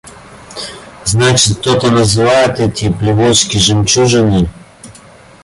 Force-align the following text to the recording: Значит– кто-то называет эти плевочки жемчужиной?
Значит– 1.05 1.57
кто-то 1.59 1.91
называет 1.91 2.59
эти 2.59 2.91
плевочки 2.91 3.57
жемчужиной? 3.59 4.49